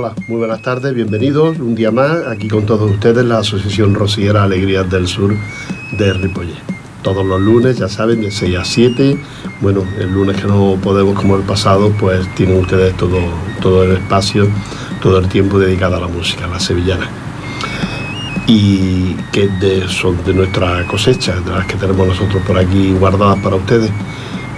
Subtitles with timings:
[0.00, 4.44] Hola, muy buenas tardes, bienvenidos un día más aquí con todos ustedes la Asociación Rociera
[4.44, 5.34] Alegrías del Sur
[5.90, 6.54] de Ripollet.
[7.02, 9.18] Todos los lunes, ya saben, de 6 a 7.
[9.60, 13.18] Bueno, el lunes que no podemos como el pasado, pues tienen ustedes todo,
[13.60, 14.46] todo el espacio,
[15.02, 17.10] todo el tiempo dedicado a la música, la sevillana.
[18.46, 19.50] Y que
[19.88, 23.90] son de nuestra cosecha, de las que tenemos nosotros por aquí guardadas para ustedes.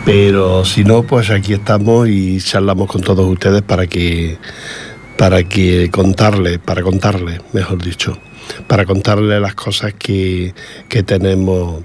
[0.04, 4.38] Pero si no, pues aquí estamos y charlamos con todos ustedes para que
[5.20, 8.16] para que contarle, para contarle, mejor dicho,
[8.66, 10.54] para contarle las cosas que,
[10.88, 11.82] que tenemos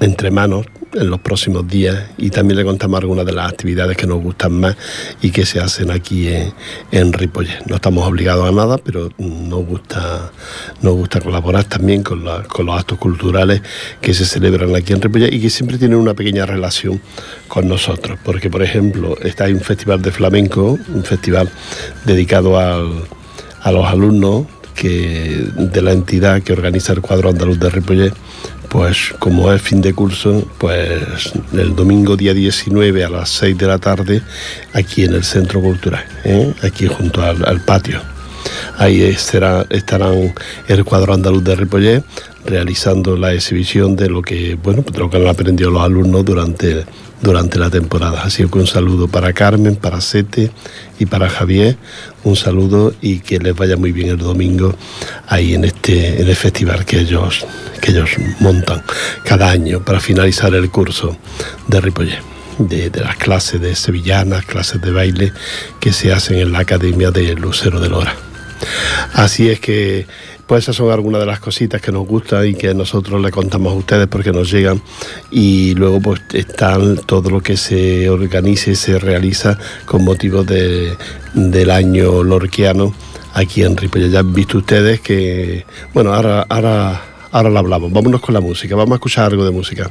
[0.00, 4.06] entre manos en los próximos días y también le contamos algunas de las actividades que
[4.06, 4.76] nos gustan más
[5.20, 6.52] y que se hacen aquí en,
[6.92, 7.12] en.
[7.66, 10.30] No estamos obligados a nada, pero nos gusta,
[10.82, 13.62] nos gusta colaborar también con, con los actos culturales
[14.00, 17.00] que se celebran aquí en Ripollet y que siempre tienen una pequeña relación
[17.48, 18.18] con nosotros.
[18.24, 21.50] Porque, por ejemplo, está ahí un festival de flamenco, un festival
[22.04, 24.46] dedicado a los alumnos
[24.78, 28.14] que, de la entidad que organiza el cuadro andaluz de Ripollet
[28.68, 33.66] pues como es fin de curso, pues el domingo día 19 a las 6 de
[33.66, 34.22] la tarde
[34.72, 36.52] aquí en el Centro Cultural, ¿eh?
[36.62, 38.00] aquí junto al, patio.
[38.76, 40.34] Ahí estarán
[40.68, 42.04] el cuadro andaluz de Ripollet
[42.44, 46.84] realizando la exhibición de lo que, bueno, lo que han aprendido los alumnos durante,
[47.22, 48.22] durante la temporada.
[48.22, 50.50] Así que un saludo para Carmen, para Sete
[50.98, 51.76] y para Javier.
[52.24, 54.74] Un saludo y que les vaya muy bien el domingo
[55.26, 57.46] ahí en este en el festival que ellos,
[57.80, 58.10] que ellos
[58.40, 58.82] montan
[59.24, 61.16] cada año para finalizar el curso
[61.66, 62.22] de Ripollet.
[62.58, 65.32] De, de, las clases de sevillanas, clases de baile
[65.78, 68.16] que se hacen en la Academia de Lucero de Lora.
[69.12, 70.08] Así es que
[70.48, 73.74] pues esas son algunas de las cositas que nos gustan y que nosotros le contamos
[73.74, 74.80] a ustedes porque nos llegan
[75.30, 80.96] y luego pues están todo lo que se organiza y se realiza con motivo de,
[81.34, 82.94] del año lorquiano
[83.34, 84.10] aquí en Ripollet.
[84.10, 87.92] Ya han visto ustedes que, bueno, ahora, ahora, ahora lo hablamos.
[87.92, 89.90] Vámonos con la música, vamos a escuchar algo de música.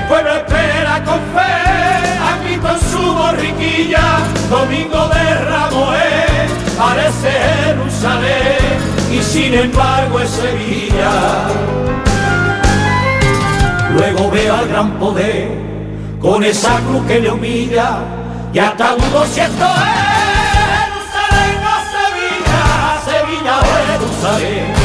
[0.00, 1.52] El pueblo espera con fe,
[2.32, 4.00] aquí con su borriquilla,
[4.48, 7.30] domingo de Ramoé, parece
[7.64, 8.78] Jerusalén
[9.12, 11.48] y sin embargo es Sevilla.
[13.92, 15.48] Luego veo al gran poder
[16.18, 17.98] con esa cruz que le humilla
[18.54, 22.58] y hasta dudo si esto es eh, Jerusalén o Sevilla,
[23.04, 23.62] Sevilla o
[23.92, 24.79] Jerusalén.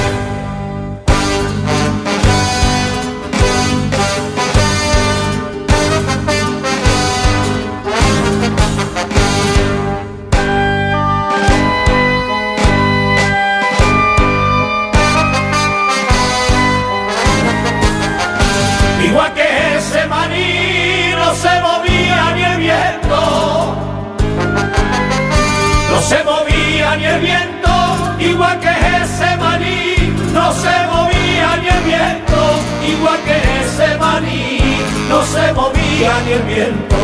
[36.25, 36.95] Ni el viento.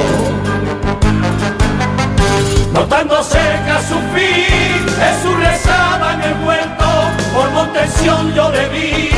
[2.74, 6.86] Notando cerca su fin, Jesús rezaba en el huerto,
[7.34, 9.10] por montensión yo le vi,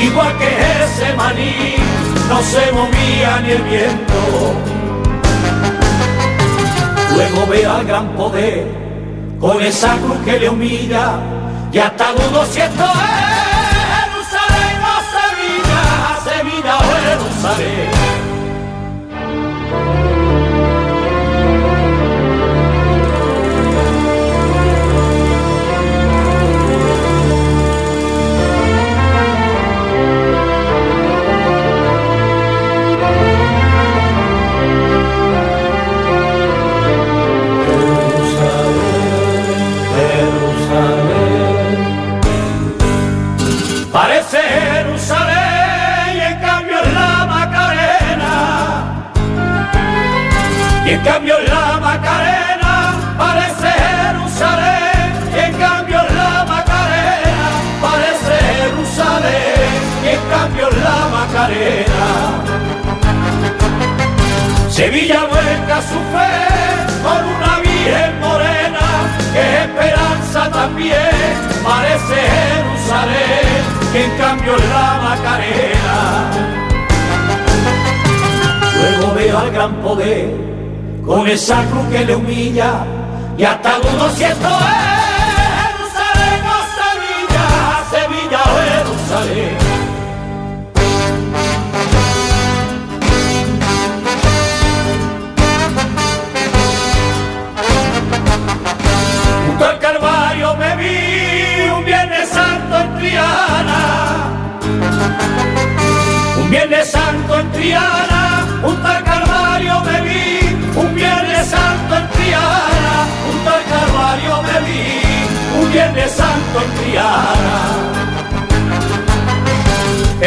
[0.00, 1.76] igual que ese maní,
[2.28, 4.54] no se movía ni el viento.
[7.14, 8.66] Luego ve al gran poder,
[9.46, 11.20] con esa cruz que le humilla,
[11.72, 15.82] y hasta dudo si esto es Jerusalén o Sevilla,
[16.24, 18.15] Sevilla o Jerusalén.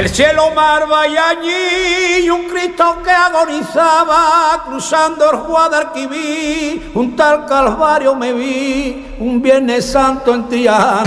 [0.09, 8.15] El cielo marva y allí un Cristo que agonizaba cruzando el Guadalquivir, un tal Calvario
[8.15, 11.03] me vi un Viernes Santo en Triana.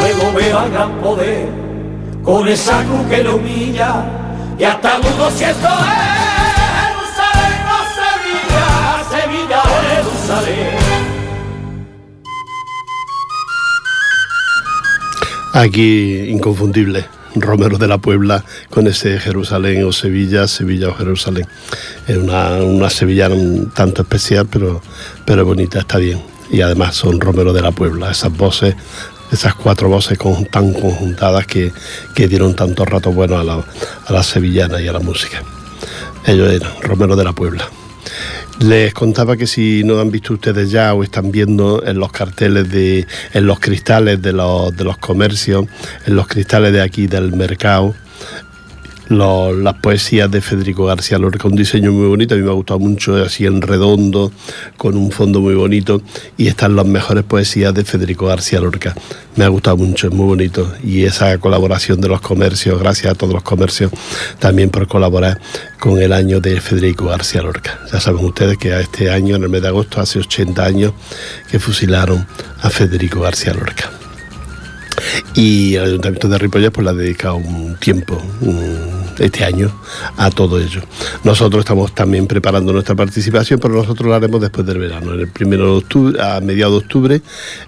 [0.00, 1.50] Luego veo al gran poder
[2.24, 4.02] con esa cruz que le humilla
[4.58, 5.68] y hasta dudo si esto
[15.58, 21.48] Aquí, inconfundible, Romero de la Puebla con ese Jerusalén o Sevilla, Sevilla o Jerusalén.
[22.06, 24.80] Es una, una sevillana un tanto especial, pero,
[25.24, 26.22] pero bonita, está bien.
[26.52, 28.76] Y además son Romero de la Puebla, esas voces,
[29.32, 30.16] esas cuatro voces
[30.52, 31.72] tan conjuntadas que,
[32.14, 35.42] que dieron tanto rato bueno a la, a la sevillana y a la música.
[36.24, 37.68] Ellos eran Romero de la Puebla.
[38.60, 42.68] Les contaba que si no han visto ustedes ya o están viendo en los carteles
[42.68, 45.66] de, en los cristales de los, de los comercios,
[46.06, 47.94] en los cristales de aquí del mercado,
[49.08, 52.54] los, las poesías de Federico García Lorca, un diseño muy bonito, a mí me ha
[52.54, 54.32] gustado mucho, así en redondo,
[54.76, 56.02] con un fondo muy bonito,
[56.36, 58.94] y están las mejores poesías de Federico García Lorca.
[59.36, 63.14] Me ha gustado mucho, es muy bonito, y esa colaboración de los comercios, gracias a
[63.14, 63.90] todos los comercios
[64.38, 65.40] también por colaborar
[65.78, 67.80] con el año de Federico García Lorca.
[67.92, 70.92] Ya saben ustedes que a este año, en el mes de agosto, hace 80 años
[71.50, 72.26] que fusilaron
[72.60, 73.90] a Federico García Lorca.
[75.34, 79.70] Y el Ayuntamiento de Ripollet pues le ha dedicado un tiempo un, este año
[80.16, 80.82] a todo ello.
[81.24, 85.14] Nosotros estamos también preparando nuestra participación, pero nosotros lo haremos después del verano.
[85.14, 87.22] En el primero de octubre, a mediados de octubre,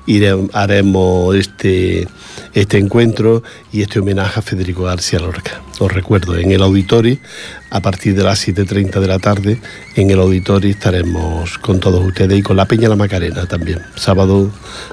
[0.07, 2.09] iremos, haremos este,
[2.55, 3.43] este encuentro
[3.73, 5.63] y este homenaje a Federico García Lorca.
[5.79, 7.19] Os recuerdo, en el auditorio,
[7.71, 9.61] a partir de las 7.30 de la tarde,
[9.97, 13.81] en el auditorio estaremos con todos ustedes y con la Peña La Macarena también.
[13.95, 14.51] Sábado,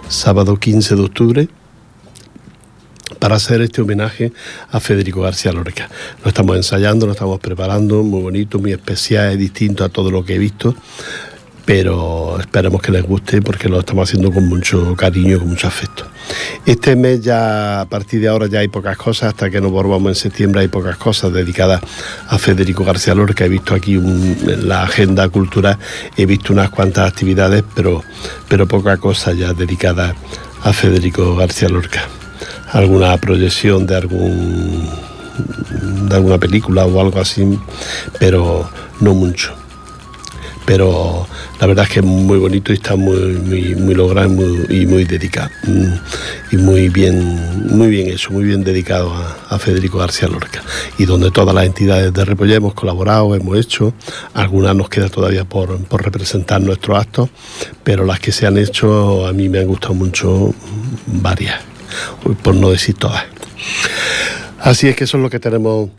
[0.07, 1.47] sábado 15 de octubre
[3.19, 4.31] para hacer este homenaje
[4.71, 5.89] a Federico García Lorca.
[6.23, 10.23] Lo estamos ensayando, lo estamos preparando, muy bonito, muy especial, es distinto a todo lo
[10.23, 10.75] que he visto,
[11.65, 16.05] pero esperemos que les guste porque lo estamos haciendo con mucho cariño con mucho afecto.
[16.65, 20.09] Este mes ya, a partir de ahora ya hay pocas cosas, hasta que nos volvamos
[20.09, 21.81] en septiembre hay pocas cosas dedicadas
[22.27, 23.45] a Federico García Lorca.
[23.45, 25.77] He visto aquí un, en la agenda cultural,
[26.15, 28.03] he visto unas cuantas actividades, pero,
[28.47, 30.15] pero poca cosa ya dedicada
[30.63, 32.07] a Federico García Lorca
[32.71, 34.89] alguna proyección de algún
[36.09, 37.59] de alguna película o algo así,
[38.19, 38.69] pero
[38.99, 39.53] no mucho.
[40.65, 41.25] Pero
[41.61, 44.27] la verdad es que es muy bonito y está muy, muy, muy logrado
[44.69, 45.49] y muy, dedicado.
[46.51, 50.61] Y muy bien, muy bien hecho, muy bien dedicado a, a, Federico García Lorca.
[50.97, 53.93] Y donde todas las entidades de Repollé hemos colaborado, hemos hecho,
[54.33, 57.29] algunas nos queda todavía por, por representar nuestros actos,
[57.85, 60.53] pero las que se han hecho a mí me han gustado mucho
[61.05, 61.76] varias
[62.43, 63.23] por no decir todas.
[64.59, 65.89] Así es que eso es lo que tenemos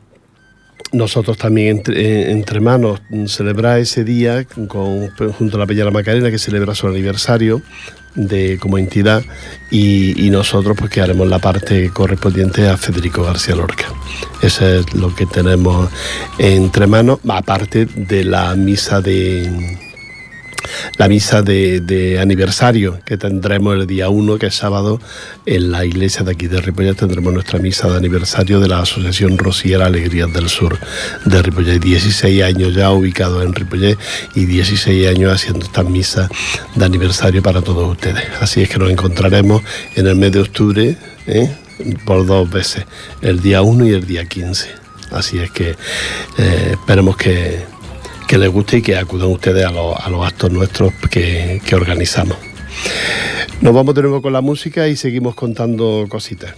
[0.93, 6.31] nosotros también entre, entre manos, celebrar ese día con, junto a la Peña La Macarena,
[6.31, 7.63] que celebra su aniversario
[8.15, 9.23] de, como entidad,
[9.71, 13.87] y, y, nosotros pues que haremos la parte correspondiente a Federico García Lorca.
[14.43, 15.91] Eso es lo que tenemos
[16.39, 19.88] entre manos, aparte de la misa de
[20.97, 25.01] la misa de, aniversario que tendremos el día 1, que es sábado,
[25.47, 29.39] en la iglesia de aquí de Ripollet tendremos nuestra misa de aniversario de la Asociación
[29.39, 30.79] Rociera Alegrías del Sur
[31.25, 31.79] de Ripollet.
[31.79, 33.99] 16 años ya ubicado en Ripollet
[34.35, 36.29] y 16 años haciendo esta misa
[36.75, 38.25] de aniversario para todos ustedes.
[38.41, 39.63] Así es que nos encontraremos
[39.95, 41.51] en el mes de octubre ¿eh?
[42.05, 42.85] por dos veces,
[43.23, 44.69] el día 1 y el día 15.
[45.11, 45.71] Así es que
[46.39, 47.65] eh, esperemos que
[48.29, 51.75] que les guste y que acudan ustedes a, los, a los actos nuestros que, que
[51.75, 52.37] organizamos.
[53.63, 56.55] Nos vamos de nuevo con la música y seguimos contando cositas.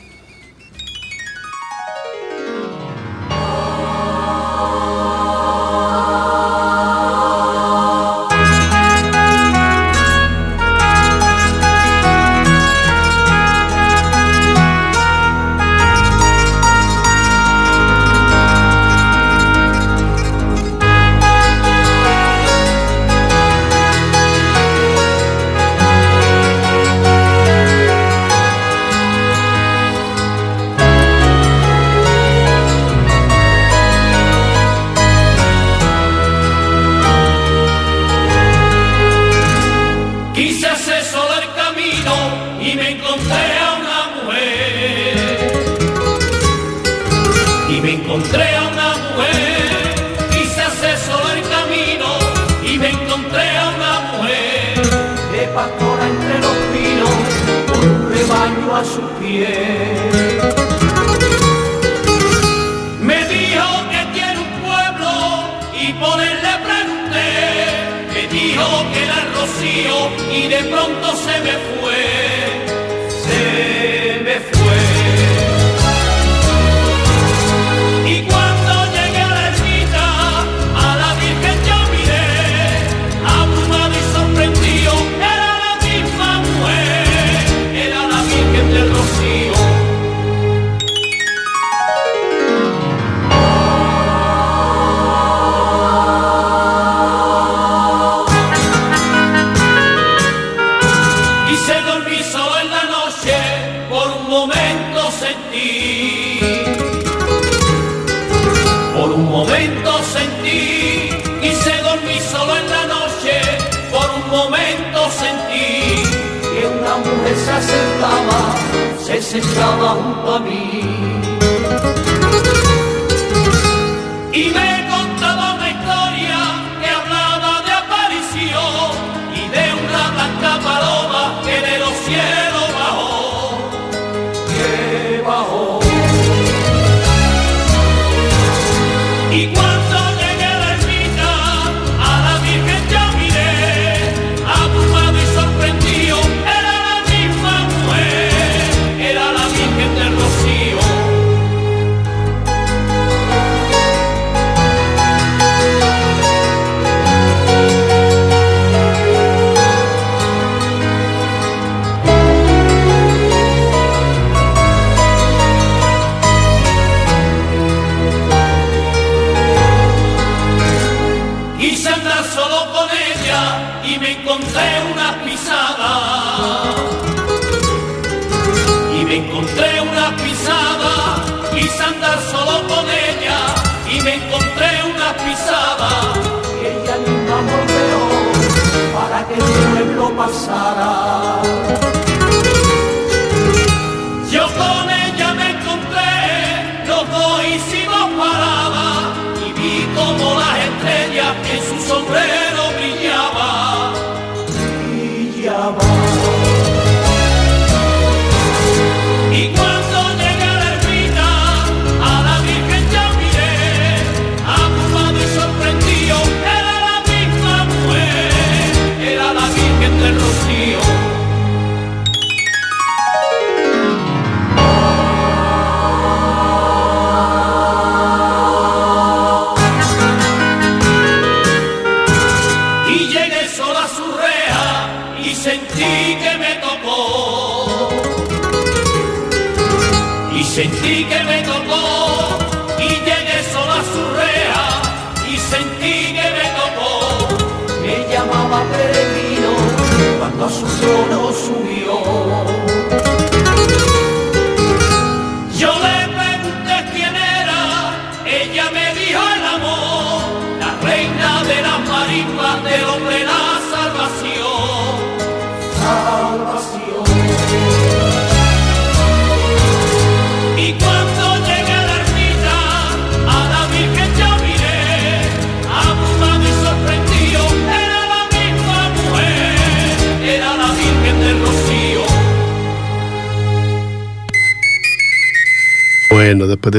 [120.69, 121.19] Junto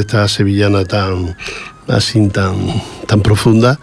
[0.02, 1.36] esta sevillana tan
[1.88, 2.56] así tan,
[3.08, 3.80] tan profunda,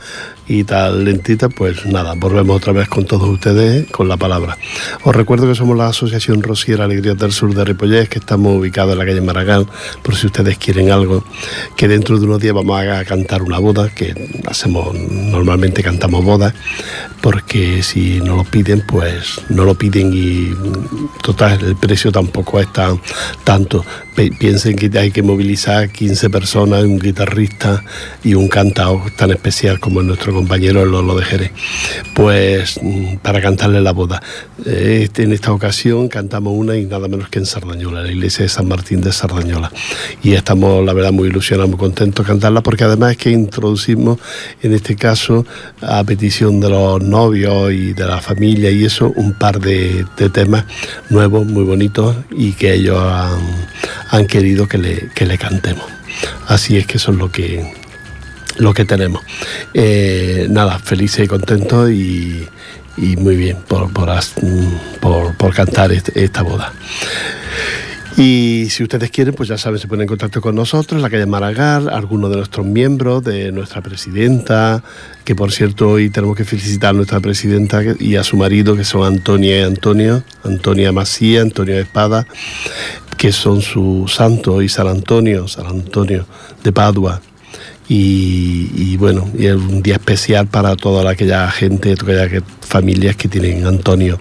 [0.48, 4.56] y tal lentita, pues nada, volvemos otra vez con todos ustedes con la palabra.
[5.04, 8.94] Os recuerdo que somos la Asociación Rosiera Alegría del Sur de Ripollés, que estamos ubicados
[8.94, 9.68] en la calle Maragall,
[10.02, 11.22] por si ustedes quieren algo,
[11.76, 14.14] que dentro de unos días vamos a cantar una boda, que
[14.46, 16.54] hacemos, normalmente cantamos bodas,
[17.20, 20.50] porque si no lo piden, pues no lo piden y
[21.22, 22.98] total, el precio tampoco es tan,
[23.44, 23.84] tanto.
[24.26, 27.84] Piensen que hay que movilizar 15 personas, un guitarrista
[28.24, 31.52] y un cantao tan especial como nuestro compañero Lolo de Jerez,
[32.14, 34.20] pues mm, para cantarle la boda.
[34.66, 38.48] Este, en esta ocasión cantamos una y nada menos que en Sardañola, la iglesia de
[38.48, 39.70] San Martín de Sardañola.
[40.22, 44.18] Y estamos, la verdad, muy ilusionados, muy contentos de cantarla, porque además es que introducimos,
[44.62, 45.46] en este caso,
[45.80, 50.64] a petición de los novios y de la familia y eso, un par de, temas
[51.08, 53.38] nuevos, muy bonitos y que ellos han,
[54.26, 55.84] querido que le, que le cantemos.
[56.46, 57.72] Así es que eso es lo que,
[58.58, 59.22] lo que tenemos.
[59.74, 62.46] Eh, nada, felices y contentos y,
[63.18, 66.72] muy bien por, por, cantar este, esta boda.
[68.16, 71.24] Y si ustedes quieren, pues ya saben, se ponen en contacto con nosotros, la calle
[71.24, 74.82] Maragall, algunos de nuestros miembros, de nuestra presidenta,
[75.24, 78.82] que por cierto hoy tenemos que felicitar a nuestra presidenta y a su marido, que
[78.82, 82.26] son Antonia y Antonio, Antonia Macía, Antonio Espada,
[83.18, 86.24] que son su santo, y San Antonio, San Antonio
[86.62, 87.20] de Padua.
[87.90, 93.28] Y, bueno, y es un día especial para toda aquella gente, todas aquellas familias que
[93.28, 94.20] tienen Antonio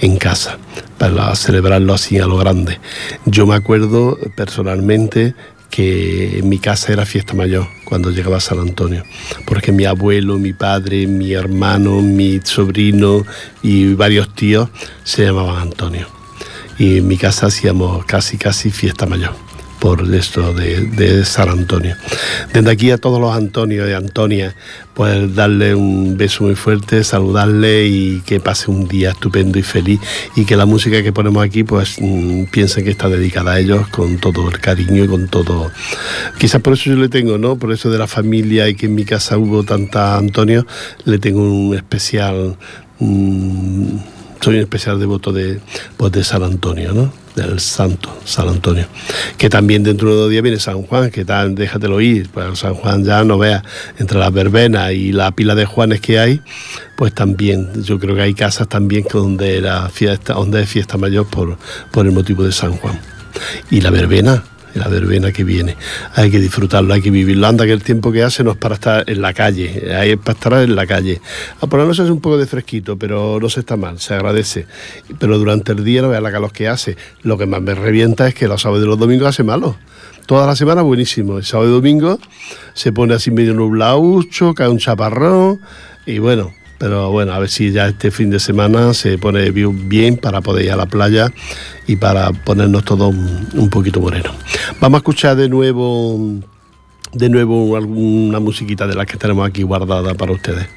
[0.00, 0.58] en casa
[0.98, 2.78] para celebrarlo así a lo grande.
[3.24, 5.34] Yo me acuerdo personalmente
[5.70, 9.04] que en mi casa era fiesta mayor cuando llegaba San Antonio,
[9.46, 13.24] porque mi abuelo, mi padre, mi hermano, mi sobrino
[13.62, 14.68] y varios tíos
[15.02, 16.17] se llamaban Antonio.
[16.78, 21.96] Y en mi casa hacíamos casi, casi fiesta mayor por esto de, San Antonio.
[22.52, 24.54] Desde aquí a todos los Antonios y Antonia,
[24.94, 30.00] pues darle un beso muy fuerte, saludarle y que pase un día estupendo y feliz
[30.36, 33.88] y que la música que ponemos aquí pues mm, piensen que está dedicada a ellos
[33.88, 35.70] con todo el cariño y con todo.
[36.38, 37.56] Quizás por eso yo le tengo, ¿no?
[37.56, 40.66] Por eso de la familia y que en mi casa hubo tanta Antonio,
[41.04, 42.56] le tengo un especial...
[42.98, 45.60] Mm, soy un especial devoto de,
[45.96, 47.12] pues, de San Antonio, ¿no?
[47.38, 48.86] del santo San Antonio.
[49.36, 52.74] Que también dentro de dos días viene San Juan, que tal, déjatelo ir, pues San
[52.74, 53.62] Juan ya no vea,
[53.98, 56.40] entre las verbenas y la pila de Juanes que hay,
[56.96, 61.26] pues también, yo creo que hay casas también donde era fiesta, donde es fiesta mayor
[61.26, 61.56] por,
[61.90, 63.00] por el motivo de San Juan.
[63.70, 64.42] Y la verbena,
[64.74, 65.76] la verbena que viene.
[66.14, 67.46] Hay que disfrutarlo, hay que vivirlo.
[67.46, 70.32] Anda que el tiempo que hace no es para estar en la calle, hay para
[70.32, 71.20] estar en la calle.
[71.60, 74.14] Ah, por la noche es un poco de fresquito, pero no se está mal, se
[74.14, 74.66] agradece.
[75.18, 76.96] Pero durante el día no vea la calor que hace.
[77.22, 79.76] Lo que más me revienta es que los sábados y los domingos hace malo.
[80.26, 81.38] Toda la semana buenísimo.
[81.38, 82.18] El sábado y domingo
[82.74, 85.60] se pone así medio nublaucho, cae un chaparrón
[86.04, 90.16] y bueno, pero bueno, a ver si ya este fin de semana se pone bien
[90.16, 91.32] para poder ir a la playa
[91.86, 94.30] y para ponernos todos un, poquito moreno.
[94.80, 96.18] Vamos a escuchar de nuevo,
[97.12, 100.68] de nuevo alguna musiquita de las que tenemos aquí guardada para ustedes.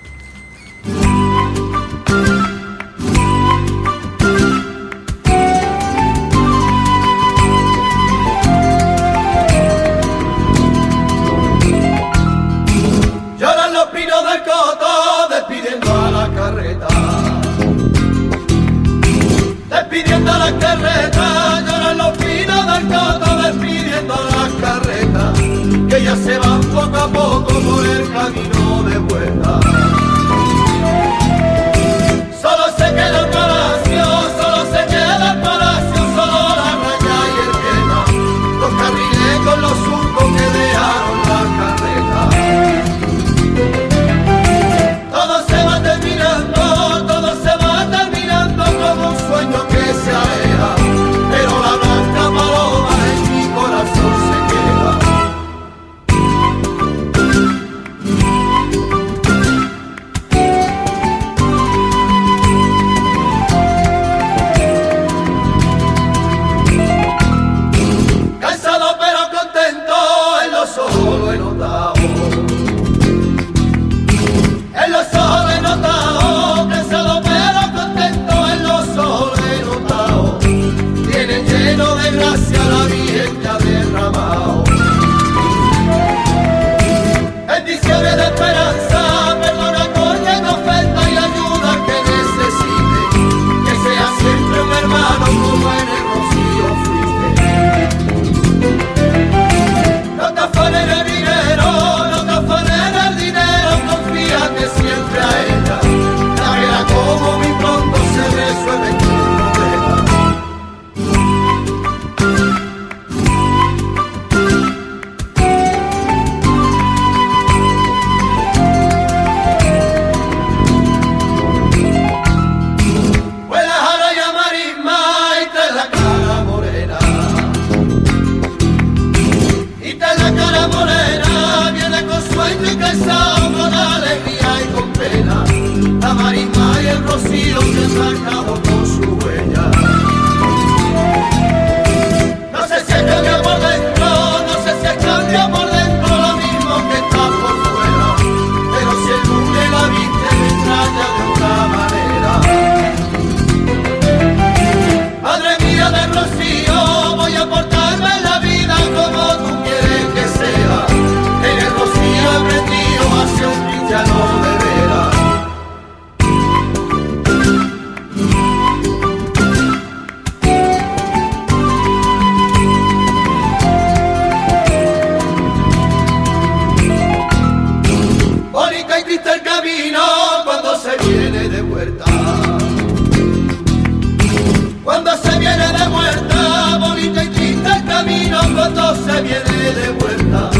[189.22, 190.52] Viene de vuelta,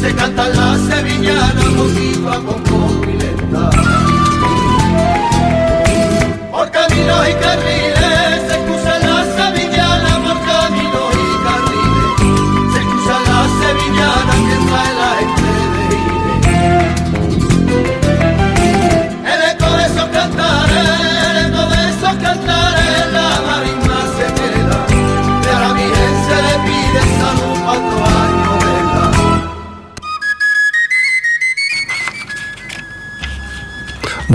[0.00, 2.65] se canta la sevillana poquito a poco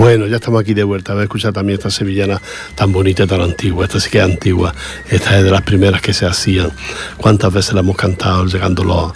[0.02, 1.12] Bueno, ya estamos aquí de vuelta.
[1.12, 2.42] A ver, escuchar también esta sevillana
[2.74, 3.84] tan bonita y tan antigua.
[3.84, 4.74] Esta sí que es antigua.
[5.08, 6.72] Esta es de las primeras que se hacían.
[7.18, 9.12] ¿Cuántas veces la hemos cantado llegando los,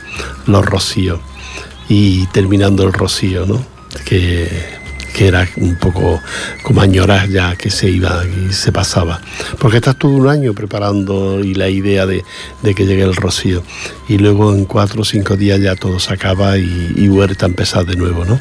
[0.47, 1.19] los rocíos
[1.89, 3.67] y terminando el rocío, ¿no?
[4.05, 4.49] Que,
[5.13, 6.21] que era un poco
[6.63, 9.21] como añorar ya que se iba y se pasaba.
[9.59, 12.23] Porque estás todo un año preparando y la idea de,
[12.63, 13.65] de que llegue el rocío.
[14.09, 17.85] Y luego en cuatro o cinco días ya todo se acaba y, vuelve a empezar
[17.87, 18.41] de nuevo, ¿no?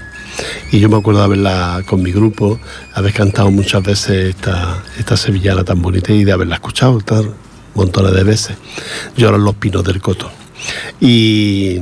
[0.71, 2.59] Y yo me acuerdo de haberla con mi grupo,
[2.93, 7.33] haber cantado muchas veces esta, esta sevillana tan bonita y de haberla escuchado tal,
[7.73, 8.57] montones de veces.
[9.15, 10.31] Lloran los pinos del coto.
[10.99, 11.79] Y,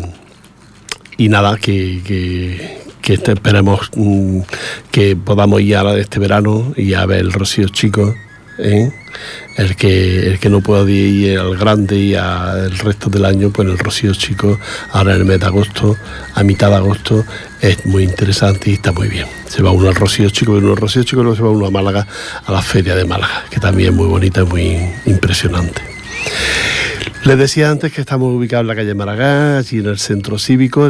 [1.17, 2.01] y nada, que,
[3.01, 4.39] que, este- esperemos mm,
[4.91, 8.13] que podamos ir ahora este verano y a ver el Rocío Chico.
[8.57, 8.91] ¿Eh?
[9.57, 13.67] El, que, el que no pueda ir al grande y al resto del año, pues
[13.67, 14.59] el Rocío Chico,
[14.91, 15.97] ahora en el mes de agosto,
[16.33, 17.25] a mitad de agosto,
[17.61, 19.27] es muy interesante y está muy bien.
[19.47, 21.67] Se va uno al Rocío Chico, uno al Rocío Chico, y luego se va uno
[21.67, 22.07] a Málaga,
[22.45, 25.81] a la Feria de Málaga, que también es muy bonita y muy impresionante.
[27.25, 30.89] Les decía antes que estamos ubicados en la calle Maragall, allí en el centro cívico,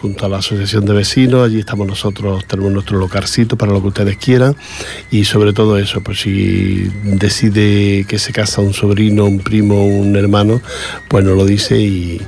[0.00, 1.44] junto a la asociación de vecinos.
[1.44, 4.56] Allí estamos nosotros, tenemos nuestro localcito para lo que ustedes quieran.
[5.10, 10.16] Y sobre todo eso, pues si decide que se casa un sobrino, un primo, un
[10.16, 10.62] hermano,
[11.10, 12.22] pues nos lo dice y,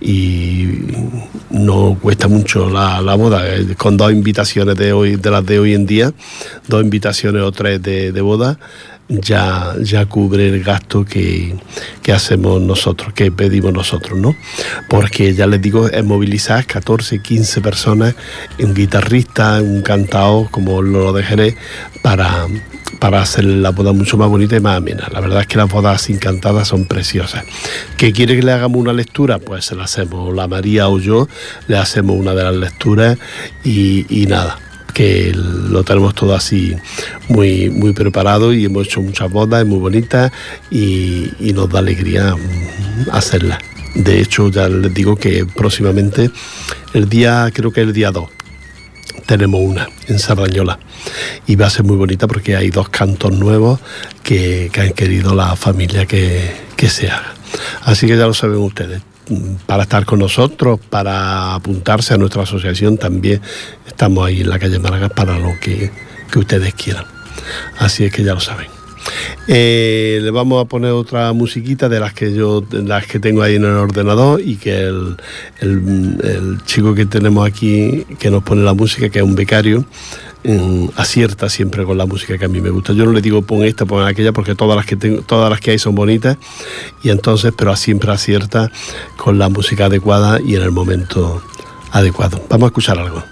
[0.00, 0.78] y
[1.50, 3.54] no cuesta mucho la, la boda.
[3.54, 6.10] eh, Con dos invitaciones de hoy, de las de hoy en día,
[6.68, 8.58] dos invitaciones o tres de, de boda
[9.08, 11.54] ya, ya cubre el gasto que,
[12.02, 14.34] que hacemos nosotros, que pedimos nosotros, ¿no?
[14.88, 18.14] Porque ya les digo, es movilizar 14, 15 personas,
[18.58, 21.56] un guitarrista, un cantao, como lo dejaré,
[22.02, 22.46] para,
[22.98, 25.08] para hacer la boda mucho más bonita y más amena.
[25.12, 27.44] La verdad es que las bodas sin cantadas son preciosas.
[27.96, 29.38] ¿Que quiere que le hagamos una lectura?
[29.38, 31.28] Pues se la hacemos, la María o yo,
[31.68, 33.18] le hacemos una de las lecturas
[33.62, 34.58] y, y nada
[34.96, 36.74] que lo tenemos todo así
[37.28, 40.32] muy, muy preparado y hemos hecho muchas bodas, es muy bonitas
[40.70, 43.58] y, nos da alegría mm, hacerlas.
[43.94, 46.30] De hecho, ya les digo que próximamente,
[46.94, 48.26] el día, creo que el día 2,
[49.26, 50.78] tenemos una en Sardañola
[51.46, 53.80] y va a ser muy bonita porque hay dos cantos nuevos
[54.22, 57.34] que, que han querido la familia que, que se haga.
[57.82, 59.02] Así que ya lo saben ustedes.
[59.66, 63.40] Para estar con nosotros, para apuntarse a nuestra asociación, también
[63.86, 65.90] estamos ahí en la calle Málaga para lo que,
[66.30, 67.04] que ustedes quieran.
[67.78, 68.68] Así es que ya lo saben.
[69.46, 73.54] Eh, le vamos a poner otra musiquita de las que yo las que tengo ahí
[73.54, 75.16] en el ordenador y que el,
[75.60, 79.84] el- el chico que tenemos aquí que nos pone la música que es un becario
[80.96, 82.92] acierta siempre con la música que a mí me gusta.
[82.92, 85.60] Yo no le digo pon esta pon aquella porque todas las que tengo todas las
[85.60, 86.36] que hay son bonitas.
[87.02, 88.70] Y entonces pero siempre acierta
[89.16, 91.42] con la música adecuada y en el momento
[91.92, 92.40] adecuado.
[92.48, 93.22] Vamos a escuchar algo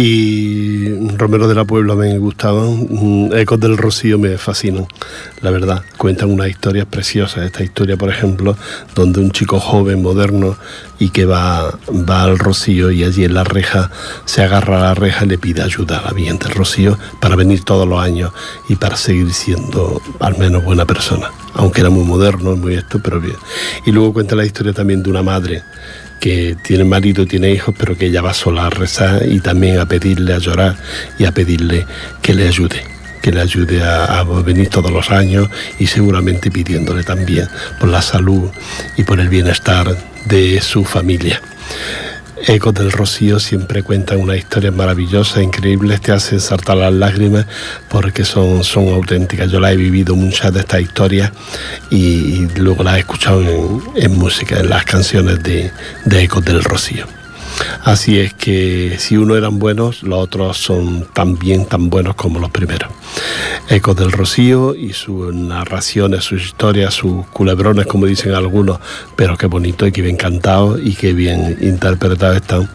[0.00, 4.86] Sí, Romero de la Puebla me gustaban, mm, Ecos del Rocío me fascinan,
[5.42, 5.82] la verdad.
[5.98, 7.44] Cuentan unas historias preciosas.
[7.44, 8.56] Esta historia, por ejemplo,
[8.94, 10.56] donde un chico joven, moderno,
[10.98, 13.90] y que va, va al Rocío y allí en la reja
[14.24, 17.36] se agarra a la reja y le pide ayuda a la Virgen del Rocío para
[17.36, 18.32] venir todos los años
[18.70, 21.30] y para seguir siendo al menos buena persona.
[21.52, 23.36] Aunque era muy moderno, muy esto, pero bien.
[23.84, 25.62] Y luego cuenta la historia también de una madre
[26.20, 29.86] que tiene marido, tiene hijos, pero que ella va sola a rezar y también a
[29.86, 30.76] pedirle, a llorar
[31.18, 31.86] y a pedirle
[32.22, 32.84] que le ayude
[33.20, 38.50] que le ayude a, venir todos los años y seguramente pidiéndole también por la salud
[38.96, 41.42] y por el bienestar de su familia.
[42.46, 47.46] Ecos del Rocío siempre cuentan una historia maravillosa, increíble, te hacen saltar las lágrimas
[47.88, 49.50] porque son, son auténticas.
[49.50, 51.32] Yo la he vivido muchas de estas historias
[51.90, 53.42] y, luego las he escuchado
[53.94, 55.70] en, música, en las canciones de,
[56.04, 57.19] de Ecos del Rocío.
[57.84, 62.50] Así es que si uno eran buenos, los otros son también tan buenos como los
[62.50, 62.90] primeros.
[63.68, 68.80] Ecos del Rocío y sus narraciones, sus historias, sus culebrones, como dicen algunos,
[69.16, 72.68] pero qué bonito y qué bien cantado y qué bien interpretados están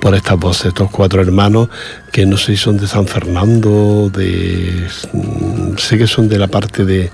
[0.00, 1.68] por estas voces, estos cuatro hermanos
[2.12, 6.48] que no sé si son de San Fernando, de mm, sé que son de la
[6.48, 7.10] parte de,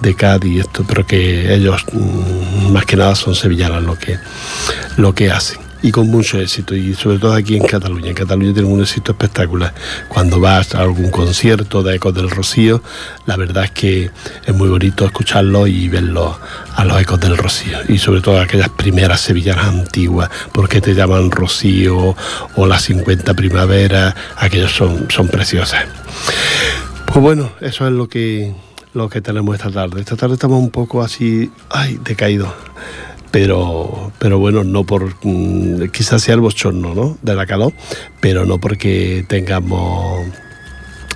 [0.00, 4.18] de Cádiz, esto, pero que ellos mm, más que nada son sevillanas lo que,
[4.96, 8.08] lo que hacen y con mucho éxito y sobre todo aquí en Cataluña.
[8.08, 9.72] En Cataluña tienen un éxito espectacular.
[10.08, 12.82] Cuando vas a algún concierto de Ecos del Rocío,
[13.26, 14.10] la verdad es que
[14.46, 16.38] es muy bonito escucharlo y verlo
[16.74, 21.30] a los Ecos del Rocío y sobre todo aquellas primeras sevillanas antiguas, porque te llaman
[21.30, 22.16] Rocío
[22.56, 25.84] o las 50 primaveras, aquellos son, son preciosas.
[27.06, 28.52] Pues bueno, eso es lo que,
[28.94, 30.00] lo que tenemos esta tarde.
[30.00, 32.52] Esta tarde estamos un poco así, ay, decaídos
[33.30, 37.18] pero, pero bueno, no por, mm, quizás sea el bochorno ¿no?
[37.22, 37.72] de la calor,
[38.20, 40.26] pero no porque tengamos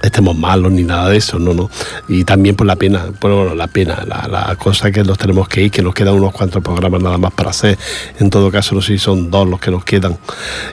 [0.03, 1.71] estemos malos ni nada de eso, no, no.
[2.09, 5.71] Y también por la pena, bueno, la pena, la, cosa que nos tenemos que ir,
[5.71, 7.79] que nos quedan unos cuantos programas nada más para hacer.
[8.19, 10.19] En todo caso, no sé si son dos los que nos quedan.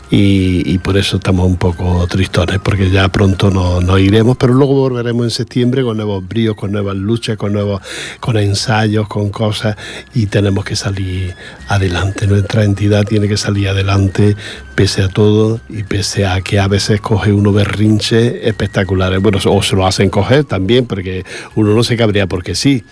[0.10, 5.26] Y, por eso estamos un poco tristones, porque ya pronto nos, iremos, pero luego volveremos
[5.26, 7.82] en septiembre con nuevos bríos, con nuevas luchas, con nuevos,
[8.20, 9.76] con ensayos, con cosas,
[10.14, 11.36] y tenemos que salir
[11.68, 12.28] adelante.
[12.28, 14.36] Nuestra entidad tiene que salir adelante
[14.80, 19.22] pese a todo y pese a que a veces coge uno berrinche espectaculares.
[19.22, 22.86] Bueno, o se lo hacen coger también, porque uno no se cabrea porque sí.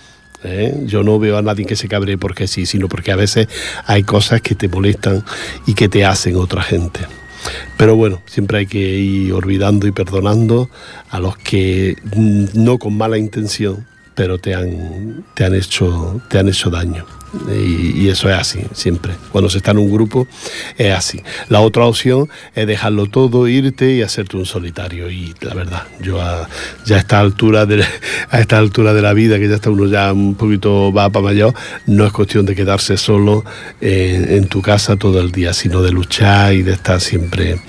[0.44, 0.82] ¿eh?
[0.84, 3.48] Yo no veo a nadie que se cabree porque sí, sino porque a veces
[3.86, 5.24] hay cosas que te molestan
[5.64, 7.00] y que te hacen otra gente.
[7.78, 10.68] Pero bueno, siempre hay que ir olvidando y perdonando
[11.08, 16.38] a los que mm, no con mala intención, pero te han, te han, hecho, te
[16.38, 17.06] han hecho daño.
[17.54, 19.12] Y, eso es así, siempre.
[19.32, 20.26] Cuando se está en un grupo
[20.76, 21.22] es así.
[21.48, 25.10] La otra opción es dejarlo todo, irte y hacerte un solitario.
[25.10, 26.48] Y la verdad, yo a,
[26.84, 27.84] ya a esta altura de
[28.30, 31.24] a esta altura de la vida, que ya está uno ya un poquito va para
[31.24, 31.54] mayor,
[31.86, 33.44] no es cuestión de quedarse solo
[33.80, 37.60] en, tu casa todo el día, sino de luchar y de estar siempre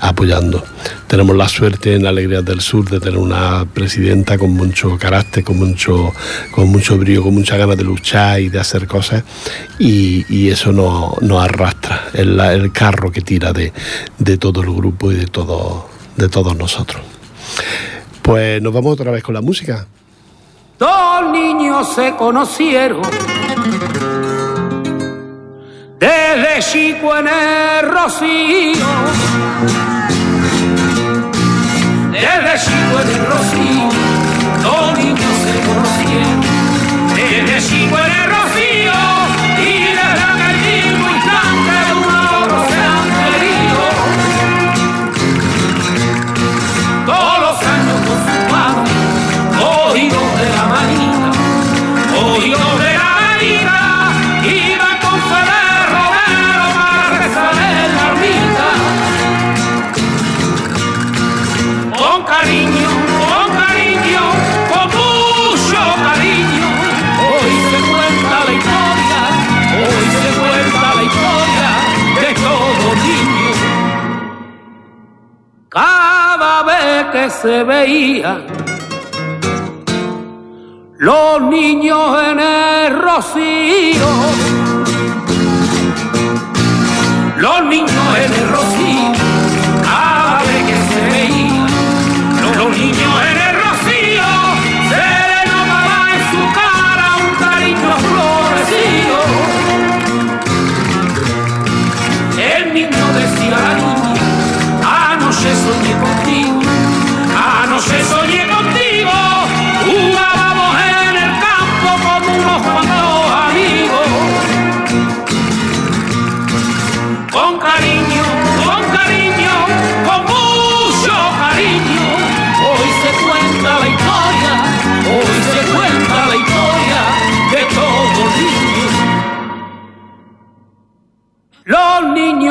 [0.00, 0.64] apoyando.
[1.06, 5.58] Tenemos la suerte en Alegrías del Sur de tener una presidenta con mucho carácter, con
[5.58, 6.12] mucho,
[6.50, 9.22] con mucho brío, con mucha ganas de luchar y de hacer cosas
[9.78, 13.72] y, eso nos no arrastra, el, el carro que tira de,
[14.38, 17.02] todo el grupo y de, todo, de todos nosotros.
[18.22, 19.86] Pues nos vamos otra vez con la música.
[20.78, 23.02] Dos niños se conocieron
[25.98, 28.86] desde chico en el rocío
[32.18, 33.88] desde chico en el rocío,
[34.62, 36.40] los niños se conocieron.
[37.14, 38.67] Desde chico en el rocío,
[77.10, 78.40] que se veía.
[80.98, 84.08] Los niños en el rocío,
[87.36, 88.77] los niños en el rocío,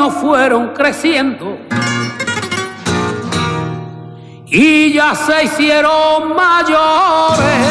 [0.07, 1.57] niños fueron creciendo
[4.45, 7.67] y ya se hicieron mayores.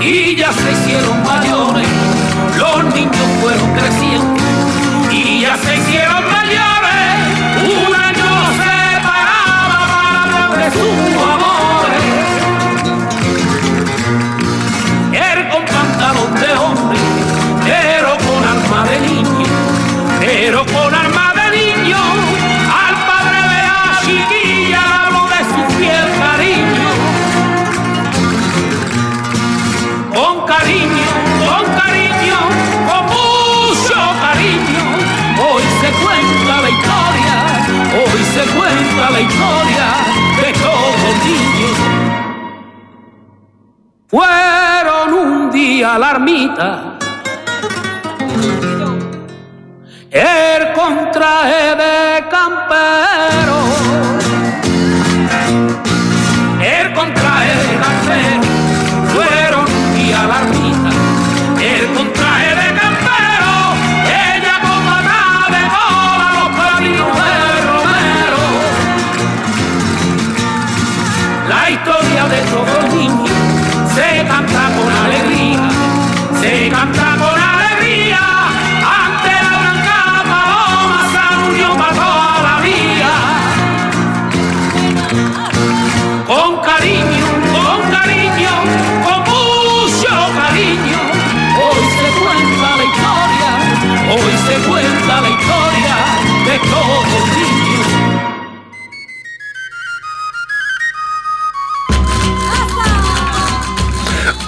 [0.00, 1.88] Y ya se hicieron mayores,
[2.56, 4.40] los niños fueron creciendo
[5.10, 7.18] y ya se hicieron mayores.
[7.64, 11.47] Un año los separaba para de sus amores.
[20.28, 21.96] Pero con alma de niño.
[22.84, 26.90] Al padre de la chiquilla le habló de su fiel cariño.
[30.14, 31.10] Con cariño,
[31.48, 32.38] con cariño,
[32.88, 34.84] con mucho cariño.
[35.46, 37.36] Hoy se cuenta la historia,
[38.00, 39.86] hoy se cuenta la historia
[40.40, 41.76] de todos niños.
[44.08, 46.98] Fueron un día la ermita,
[50.10, 53.17] el con traje de campero,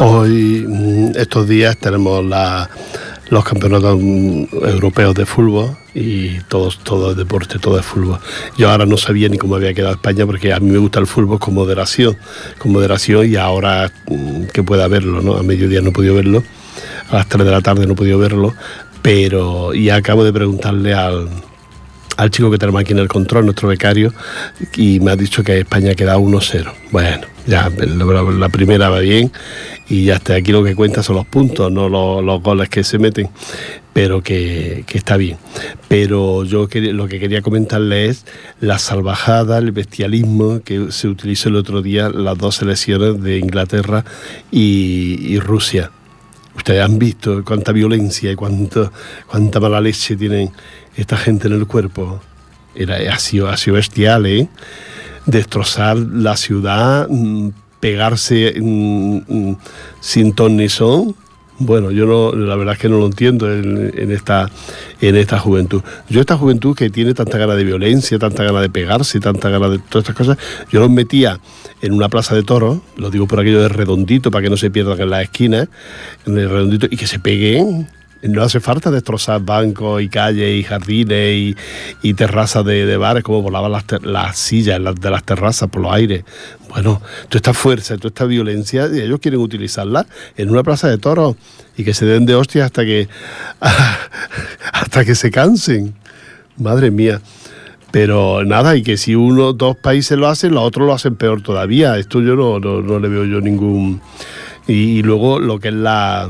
[0.02, 2.24] Hoy, mm, estos días, tenemos
[3.28, 8.18] los campeonatos mm, europeos de fútbol y todo, todo es deporte, todo es fútbol.
[8.56, 11.06] Yo ahora no sabía ni cómo había quedado España porque a mí me gusta el
[11.06, 12.16] fútbol con moderación,
[12.56, 15.34] con moderación y ahora mm, que pueda verlo, ¿no?
[15.36, 16.42] A mediodía no he podido verlo,
[17.10, 18.54] a las 3 de la tarde no he podido verlo,
[19.02, 21.28] pero y acabo de preguntarle al,
[22.20, 24.12] al chico que tenemos aquí en el control, nuestro becario,
[24.76, 26.70] y me ha dicho que España queda 1-0.
[26.92, 29.32] Bueno, ya la, primera va bien
[29.88, 30.34] y ya está.
[30.34, 33.30] Aquí lo que cuenta son los puntos, no los, goles que se meten,
[33.94, 35.38] pero que, está bien.
[35.88, 38.26] Pero yo quería- lo que quería comentarle es
[38.60, 44.04] la salvajada, el bestialismo que se utilizó el otro día las dos selecciones de Inglaterra
[44.50, 45.90] y Rusia.
[46.56, 48.92] Ustedes han visto cuánta violencia y cuánto,
[49.26, 50.50] cuánta mala leche tienen
[50.96, 52.20] esta gente en el cuerpo.
[52.74, 54.48] Era, ha, sido, ha sido bestial, ¿eh?
[55.26, 59.56] Destrozar la ciudad, mm, pegarse mm, mm,
[60.00, 61.14] sin ton ni son.
[61.62, 64.50] Bueno, yo no, la verdad es que no lo entiendo en, esta,
[65.02, 65.82] en esta juventud.
[66.08, 69.68] Yo esta juventud que tiene tanta gana de violencia, tanta gana de pegarse, tanta gana
[69.68, 70.38] de todas estas cosas,
[70.72, 71.38] yo los metía
[71.82, 74.70] en una plaza de toros, lo digo por aquello de redondito, para que no se
[74.70, 75.68] pierdan en las esquinas,
[76.24, 77.88] en el redondito, y que se peguen.
[78.22, 81.56] No hace falta destrozar bancos y calles y jardines
[82.02, 85.92] y, terrazas de, bares, como volaban las, las sillas las- de las terrazas por los
[85.92, 86.24] aires.
[86.68, 90.06] Bueno, toda esta fuerza, toda esta violencia, ellos quieren utilizarla
[90.36, 91.36] en una plaza de toros
[91.78, 93.08] y que se den de hostias hasta que,
[94.72, 95.94] hasta que se cansen.
[96.58, 97.20] Madre mía.
[97.90, 101.42] Pero nada, y que si uno, dos países lo hacen, los otros lo hacen peor
[101.42, 101.98] todavía.
[101.98, 104.00] Esto yo no, no, no le veo yo ningún...
[104.68, 106.28] Y, y luego lo que es la,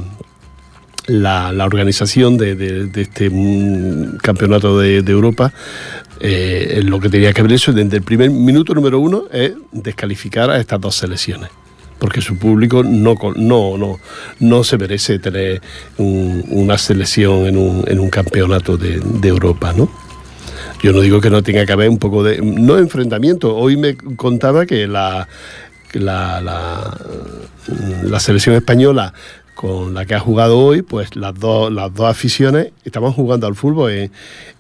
[1.07, 5.53] la, la organización de, este mm, campeonato de, Europa,
[6.21, 10.51] eh, lo que tenía que haber hecho desde el primer minuto número uno es descalificar
[10.51, 11.51] a estas dos selecciones.
[11.99, 14.01] Porque su público no, no, no,
[14.39, 15.61] no se merece tener
[15.99, 19.91] un- una selección en un, campeonato de, Europa, ¿no?
[20.83, 22.41] Yo no digo que no tenga que haber un poco de.
[22.41, 23.55] No enfrentamiento.
[23.55, 25.29] Hoy me contaba que la,
[25.93, 29.13] la selección española
[29.61, 33.55] con la que ha jugado hoy, pues las dos, las dos aficiones estaban jugando al
[33.55, 34.11] fútbol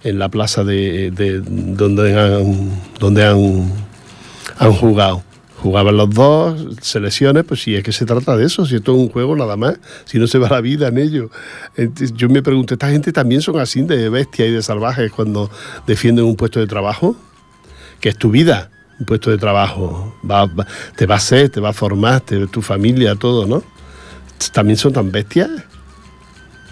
[0.03, 3.73] en, la plaza de, de donde han, donde han,
[4.75, 5.23] jugado.
[5.57, 8.99] Jugaban los dos selecciones, pues si es que se trata de eso, si esto es
[8.99, 11.31] un juego nada más, si no se va la vida en ello.
[12.15, 15.51] Yo me pregunto, ¿esta gente también son así de bestias y de salvajes cuando
[15.87, 17.17] defienden un puesto de trabajo?
[18.01, 20.15] Que es tu vida, un puesto de trabajo.
[20.95, 23.80] Te va a ser, te va a formar, tu familia, todo, ¿no?
[24.49, 25.51] ¿También son tan bestias?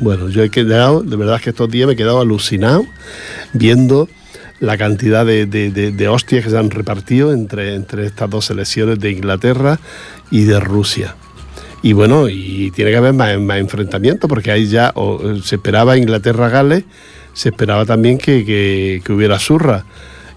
[0.00, 2.84] Bueno, yo he quedado, de verdad que estos días me he quedado alucinado
[3.52, 4.08] viendo
[4.60, 8.98] la cantidad de, de- de- hostias que se han repartido entre, entre estas dos selecciones
[8.98, 9.78] de Inglaterra
[10.30, 11.14] y de Rusia.
[11.82, 14.92] y bueno, y tiene que haber más, más enfrentamientos, porque ahí ya
[15.44, 16.84] se esperaba Inglaterra-Gales,
[17.34, 19.84] se esperaba también que, hubiera surra.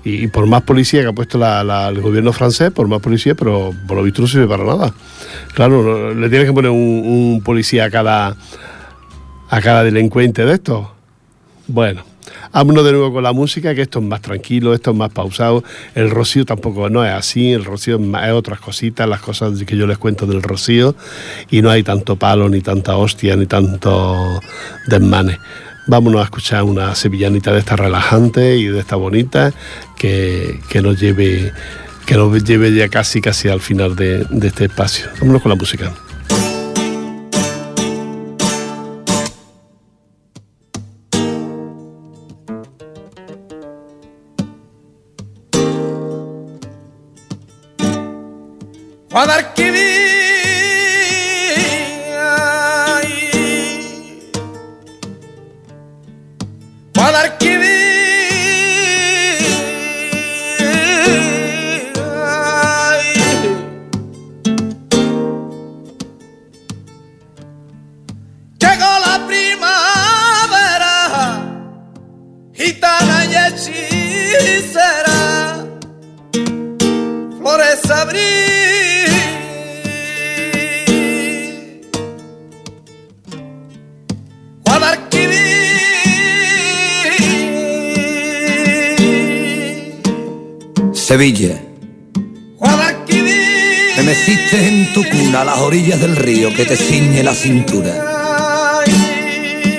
[0.04, 3.98] Y, por más policía que ha puesto el gobierno francés, por más policía, pero por
[3.98, 4.94] lo visto no sirve para nada.
[5.54, 8.36] Claro, le tienes que poner un, policía a cada,
[9.50, 10.88] a cada delincuente de estos.
[11.68, 12.12] Bueno.
[12.54, 15.64] Vámonos de nuevo con la música, que esto es más tranquilo, esto es más pausado.
[15.96, 19.88] El rocío tampoco no es así, el rocío es, otras cositas, las cosas que yo
[19.88, 20.96] les cuento del rocío,
[21.50, 24.40] y no hay tanto palo, ni tanta hostia, ni tanto
[24.88, 25.40] desmane.
[25.88, 29.52] Vámonos a escuchar una sevillanita de esta relajante y de esta bonita
[29.98, 31.54] que, nos lleve
[32.06, 35.08] que nos lleve ya casi casi al final de, de este espacio.
[35.20, 35.92] Vámonos con la música.
[49.12, 49.61] Sevilla.
[95.82, 98.84] Orillas del río que te ciñe la cintura.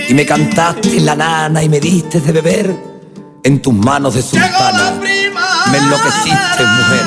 [0.08, 2.74] Y me cantaste la nana y me diste de beber
[3.44, 5.00] en tus manos de sultana.
[5.70, 7.06] Me enloqueciste, mujer.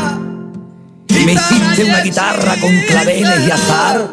[1.09, 4.09] Y me hiciste una guitarra con claveles y azar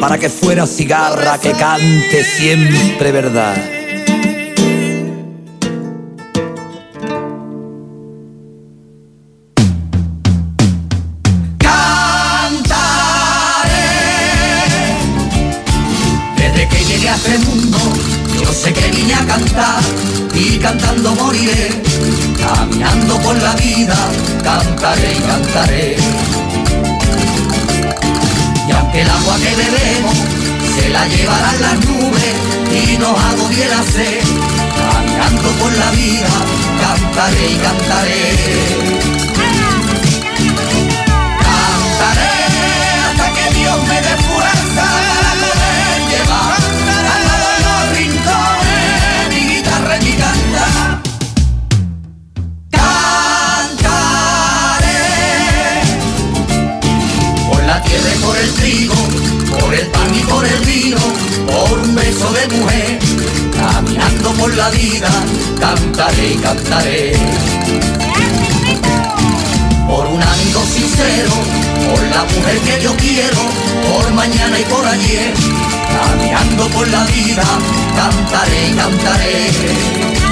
[0.00, 3.54] para que fuera cigarra que cante siempre verdad.
[24.82, 25.96] Cantaré y cantaré.
[28.66, 30.16] Y aunque el agua que bebemos
[30.74, 32.34] se la llevarán las nubes
[32.72, 34.24] y nos agobie la sed,
[34.76, 36.28] caminando por la vida,
[36.80, 39.11] cantaré y cantaré.
[62.32, 62.98] De mujer,
[63.52, 65.08] caminando por la vida,
[65.60, 67.12] cantaré y cantaré.
[69.86, 71.32] Por un amigo sincero,
[71.90, 73.38] por la mujer que yo quiero,
[73.88, 75.34] por mañana y por ayer,
[76.00, 77.44] caminando por la vida,
[77.96, 80.31] cantaré y cantaré.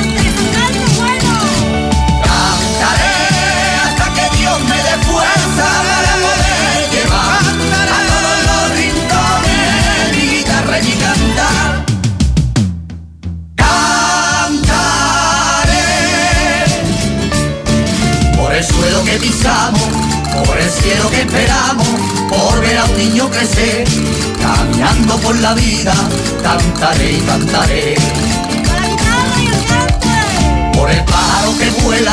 [20.47, 21.87] Por el cielo que esperamos,
[22.29, 23.87] por ver a un niño crecer,
[24.41, 25.93] caminando por la vida,
[26.43, 27.95] cantaré y cantaré.
[30.73, 32.13] Por el pájaro que vuela,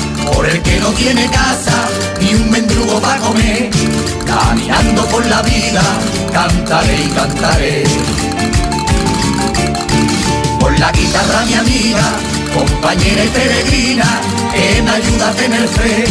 [0.33, 1.87] por el que no tiene casa,
[2.19, 3.69] ni un mendrugo para comer,
[4.25, 5.81] caminando por la vida,
[6.31, 7.83] cantaré y cantaré.
[10.59, 12.03] Por la guitarra mi amiga,
[12.53, 14.21] compañera y peregrina,
[14.53, 16.05] que me ayuda a tener fe,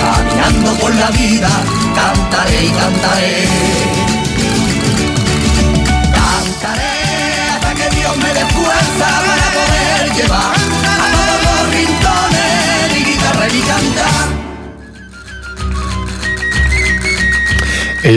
[0.00, 1.50] caminando por la vida,
[1.94, 3.44] cantaré y cantaré.
[3.44, 3.99] Cantaré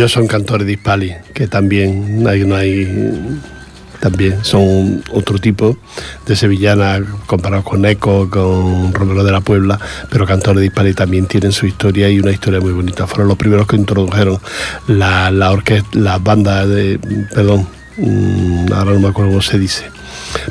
[0.04, 3.39] ellos son cantores de Hispali, que también hay, no hay
[4.01, 5.78] también son otro tipo
[6.26, 9.80] de sevillana comparado con Eco, con Romero de la Puebla,
[10.10, 13.08] pero Cantores de Hispali también tienen su historia y una historia muy bonita.
[13.08, 14.39] Fueron los primeros que introdujeron
[14.88, 16.99] la, la orquesta, la banda de,
[17.34, 17.66] perdón,
[18.74, 19.86] ahora no me acuerdo cómo se dice,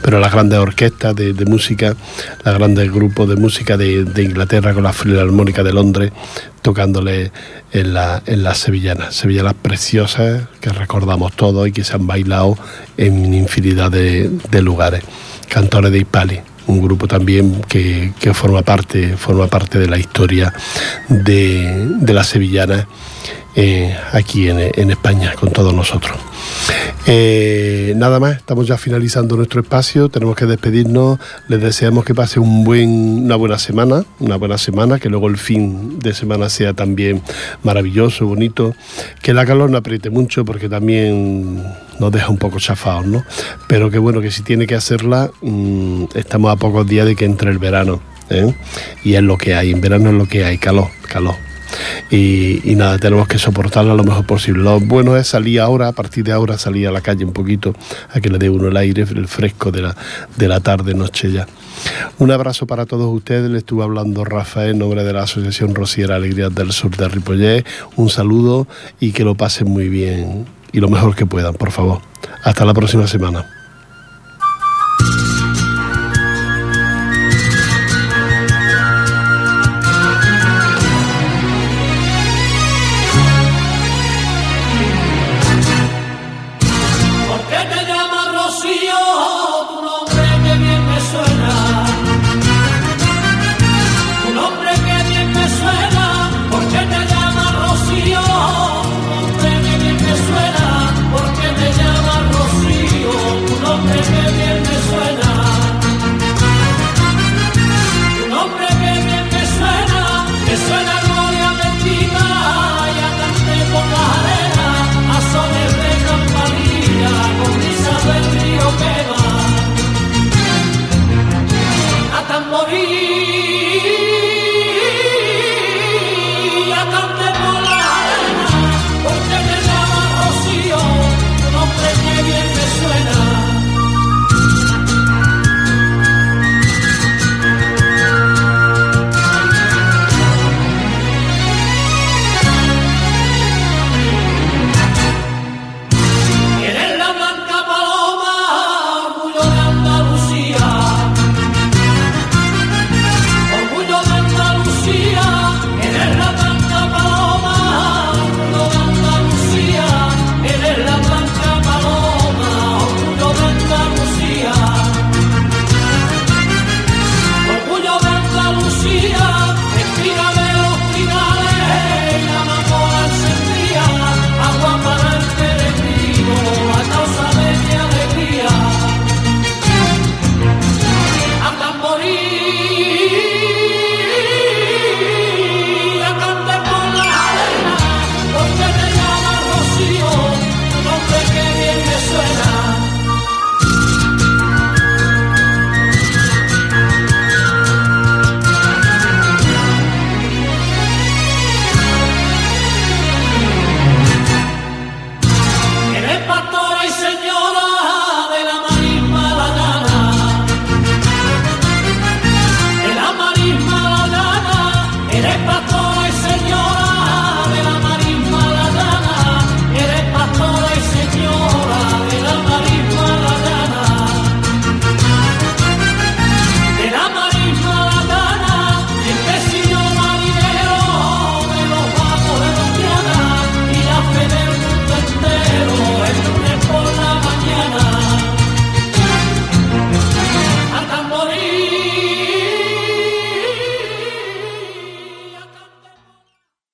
[0.03, 1.97] pero las grandes orquestas de, música,
[2.45, 6.13] los grandes grupos de música de, Inglaterra con la Filarmónica de Londres,
[6.63, 7.33] tocándole
[7.73, 12.57] en, la, en las sevillanas, sevillanas preciosas que recordamos todos y que se han bailado
[12.97, 14.31] en infinidad de,
[14.63, 15.03] lugares.
[15.49, 20.55] Cantores de Hispali, un grupo también que, forma, parte, forma parte de la historia
[21.09, 22.87] de, de las sevillanas
[23.55, 26.17] eh, aquí en, España con todos nosotros.
[27.07, 32.41] Eh, nada más, estamos ya finalizando nuestro espacio, tenemos que despedirnos, les deseamos que pase
[32.41, 36.73] un buen, una buena semana, una buena semana, que luego el fin de semana sea
[36.73, 37.23] también
[37.63, 38.75] maravilloso, bonito,
[39.21, 41.63] que la calor no apriete mucho porque también
[41.99, 43.25] nos deja un poco chafados, ¿no?
[43.67, 47.25] Pero que bueno, que si tiene que hacerla, mm, estamos a pocos días de que
[47.25, 48.01] entre el verano.
[48.31, 48.55] ¿eh?
[49.05, 51.52] Y es lo que hay, en verano es lo que hay, calor, calor
[52.11, 54.63] y, nada, tenemos que soportarla lo mejor posible.
[54.63, 57.75] Lo bueno es salir ahora, a partir de ahora salir a la calle un poquito,
[58.11, 59.97] a que le dé uno el aire, el fresco de la,
[60.37, 61.47] de la tarde, noche ya.
[62.19, 66.17] Un abrazo para todos ustedes, le estuvo hablando Rafael en nombre de la Asociación Rociera
[66.17, 67.65] Alegrías del Sur de Ripollet.
[67.97, 68.67] Un saludo
[69.01, 72.01] y que lo pasen muy bien y lo mejor que puedan, por favor.
[72.45, 73.62] Hasta la próxima semana.